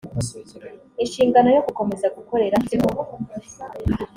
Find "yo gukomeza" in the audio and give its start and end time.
1.55-2.07